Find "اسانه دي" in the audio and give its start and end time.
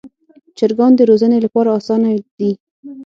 1.79-2.51